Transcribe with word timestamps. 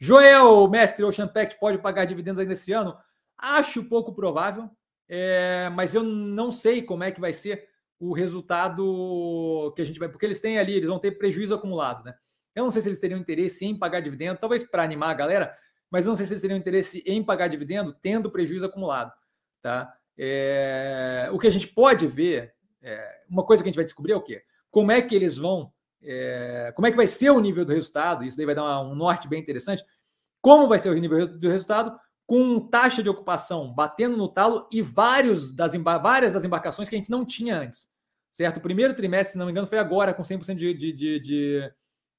Joel, 0.00 0.68
mestre 0.68 1.04
Ocean 1.04 1.26
Pact, 1.26 1.58
pode 1.58 1.78
pagar 1.78 2.04
dividendos 2.04 2.40
ainda 2.40 2.52
esse 2.52 2.72
ano? 2.72 2.96
Acho 3.36 3.84
pouco 3.84 4.14
provável, 4.14 4.70
é, 5.08 5.68
mas 5.74 5.94
eu 5.94 6.02
não 6.02 6.52
sei 6.52 6.82
como 6.82 7.04
é 7.04 7.10
que 7.10 7.20
vai 7.20 7.32
ser 7.32 7.68
o 7.98 8.12
resultado 8.12 9.72
que 9.74 9.82
a 9.82 9.84
gente 9.84 9.98
vai, 9.98 10.08
porque 10.08 10.24
eles 10.24 10.40
têm 10.40 10.58
ali, 10.58 10.74
eles 10.74 10.88
vão 10.88 10.98
ter 10.98 11.18
prejuízo 11.18 11.54
acumulado, 11.54 12.04
né? 12.04 12.14
Eu 12.54 12.64
não 12.64 12.70
sei 12.70 12.82
se 12.82 12.88
eles 12.88 12.98
teriam 12.98 13.18
interesse 13.18 13.64
em 13.64 13.76
pagar 13.76 14.00
dividendo, 14.00 14.38
talvez 14.40 14.62
para 14.62 14.82
animar 14.82 15.10
a 15.10 15.14
galera, 15.14 15.56
mas 15.90 16.04
eu 16.04 16.10
não 16.10 16.16
sei 16.16 16.26
se 16.26 16.32
eles 16.32 16.42
teriam 16.42 16.58
interesse 16.58 17.02
em 17.06 17.22
pagar 17.22 17.48
dividendo 17.48 17.92
tendo 17.92 18.30
prejuízo 18.30 18.66
acumulado, 18.66 19.12
tá? 19.60 19.92
É, 20.16 21.28
o 21.32 21.38
que 21.38 21.46
a 21.46 21.50
gente 21.50 21.68
pode 21.68 22.06
ver, 22.06 22.54
é, 22.82 23.22
uma 23.28 23.44
coisa 23.44 23.62
que 23.62 23.68
a 23.68 23.70
gente 23.70 23.76
vai 23.76 23.84
descobrir 23.84 24.12
é 24.12 24.16
o 24.16 24.22
quê? 24.22 24.42
Como 24.70 24.92
é 24.92 25.00
que 25.00 25.14
eles 25.14 25.36
vão, 25.36 25.72
é, 26.02 26.72
como 26.74 26.86
é 26.86 26.90
que 26.90 26.96
vai 26.96 27.06
ser 27.06 27.30
o 27.30 27.40
nível 27.40 27.64
do 27.64 27.72
resultado? 27.72 28.24
Isso 28.24 28.36
daí 28.36 28.46
vai 28.46 28.54
dar 28.54 28.80
um 28.82 28.94
norte 28.94 29.28
bem 29.28 29.40
interessante. 29.40 29.84
Como 30.40 30.68
vai 30.68 30.78
ser 30.78 30.90
o 30.90 30.94
nível 30.94 31.26
do 31.26 31.48
resultado? 31.48 31.98
Com 32.26 32.60
taxa 32.68 33.02
de 33.02 33.08
ocupação 33.08 33.72
batendo 33.72 34.16
no 34.16 34.28
talo 34.28 34.68
e 34.72 34.82
vários 34.82 35.52
das, 35.52 35.72
várias 35.74 36.32
das 36.32 36.44
embarcações 36.44 36.88
que 36.88 36.94
a 36.94 36.98
gente 36.98 37.10
não 37.10 37.24
tinha 37.24 37.58
antes, 37.58 37.88
certo? 38.30 38.58
O 38.58 38.62
primeiro 38.62 38.94
trimestre, 38.94 39.32
se 39.32 39.38
não 39.38 39.46
me 39.46 39.52
engano, 39.52 39.66
foi 39.66 39.78
agora 39.78 40.14
com 40.14 40.22
100% 40.22 40.54
de, 40.54 40.74
de, 40.74 40.92
de, 40.92 41.20
de, 41.20 41.72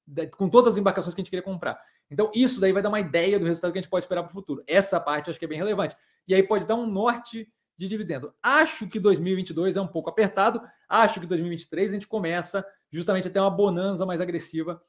de 0.06 0.26
com 0.28 0.48
todas 0.48 0.74
as 0.74 0.78
embarcações 0.78 1.14
que 1.14 1.20
a 1.20 1.22
gente 1.22 1.30
queria 1.30 1.44
comprar. 1.44 1.80
Então, 2.10 2.30
isso 2.34 2.60
daí 2.60 2.72
vai 2.72 2.82
dar 2.82 2.88
uma 2.88 2.98
ideia 2.98 3.38
do 3.38 3.46
resultado 3.46 3.72
que 3.72 3.78
a 3.78 3.82
gente 3.82 3.90
pode 3.90 4.04
esperar 4.04 4.24
para 4.24 4.30
o 4.30 4.34
futuro. 4.34 4.64
Essa 4.66 5.00
parte 5.00 5.28
eu 5.28 5.30
acho 5.30 5.38
que 5.38 5.44
é 5.44 5.48
bem 5.48 5.58
relevante. 5.58 5.96
E 6.26 6.34
aí 6.34 6.42
pode 6.42 6.66
dar 6.66 6.74
um 6.74 6.86
norte 6.86 7.48
de 7.80 7.88
dividendo. 7.88 8.34
Acho 8.42 8.86
que 8.86 9.00
2022 9.00 9.76
é 9.76 9.80
um 9.80 9.86
pouco 9.86 10.10
apertado. 10.10 10.60
Acho 10.86 11.18
que 11.18 11.26
2023 11.26 11.90
a 11.90 11.94
gente 11.94 12.06
começa 12.06 12.64
justamente 12.92 13.26
a 13.26 13.30
ter 13.30 13.40
uma 13.40 13.50
bonança 13.50 14.04
mais 14.04 14.20
agressiva 14.20 14.82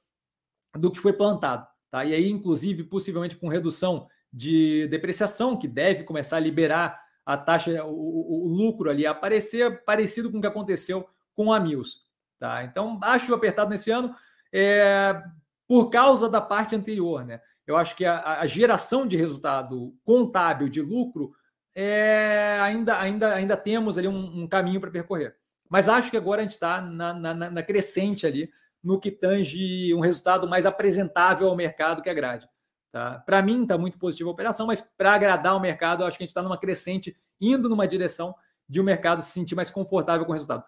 do 0.77 0.91
que 0.91 0.99
foi 0.99 1.13
plantado. 1.13 1.66
Tá? 1.90 2.04
E 2.04 2.13
aí, 2.13 2.30
inclusive, 2.30 2.84
possivelmente 2.84 3.38
com 3.38 3.48
redução 3.48 4.08
de 4.32 4.88
depreciação, 4.88 5.58
que 5.58 5.68
deve 5.70 6.04
começar 6.04 6.35
a 6.35 6.41
liberar 6.41 7.01
a 7.26 7.38
taxa, 7.38 7.85
o, 7.85 8.46
o, 8.46 8.48
lucro 8.48 8.90
ali 8.90 9.05
aparecer, 9.05 9.85
parecido 9.85 10.29
com 10.29 10.40
o 10.40 10.41
que 10.41 10.48
aconteceu 10.48 11.07
com 11.34 11.54
a 11.54 11.60
Mills. 11.60 12.01
Tá? 12.40 12.63
Então, 12.63 12.99
acho 13.04 13.34
apertado 13.34 13.70
nesse 13.70 13.90
ano. 13.90 14.13
É, 14.51 15.21
por 15.66 15.90
causa 15.90 16.29
da 16.29 16.41
parte 16.41 16.76
anterior, 16.76 17.23
né? 17.23 17.40
Eu 17.66 17.77
acho 17.77 17.96
que 17.96 18.04
a, 18.04 18.40
a 18.41 18.48
geração 18.48 19.07
de 19.07 19.16
resultado 19.16 19.96
contábil 20.04 20.68
de 20.68 20.82
lucro 20.82 21.34
é, 21.76 22.41
ainda, 22.72 23.00
ainda, 23.00 23.34
ainda 23.36 23.58
temos 23.58 23.98
ali 23.98 24.08
um, 24.08 24.41
um 24.41 24.48
caminho 24.48 24.80
para 24.80 24.91
percorrer. 24.91 25.36
Mas 25.70 25.88
acho 25.88 26.12
que 26.12 26.18
agora 26.18 26.41
a 26.41 26.44
gente 26.44 26.54
está 26.54 26.82
na, 26.82 27.13
na, 27.13 27.34
na, 27.34 27.63
crescente 27.63 28.26
ali, 28.26 28.50
no 28.84 29.00
que 29.00 29.10
tange 29.10 29.94
um 29.94 30.00
resultado 30.00 30.48
mais 30.48 30.66
apresentável 30.66 31.48
ao 31.48 31.55
mercado 31.55 32.02
que 32.02 32.10
agrade. 32.10 32.48
Tá? 32.91 33.20
Para 33.26 33.41
mim 33.41 33.63
está 33.63 33.78
muito 33.78 33.98
positiva 33.98 34.30
a 34.30 34.34
operação, 34.34 34.68
mas 34.68 34.82
para 34.82 35.13
agradar 35.13 35.55
o 35.55 35.62
mercado, 35.62 36.04
acho 36.04 36.18
que 36.18 36.24
a 36.24 36.26
gente 36.26 36.32
está 36.32 36.44
numa 36.44 36.58
crescente, 36.58 37.16
indo 37.40 37.70
numa 37.70 37.88
direção 37.88 38.36
de 38.68 38.80
o 38.80 38.84
um 38.84 38.85
mercado 38.85 39.22
se 39.22 39.32
sentir 39.32 39.56
mais 39.56 39.72
confortável 39.72 40.26
com 40.26 40.32
o 40.32 40.34
resultado. 40.34 40.60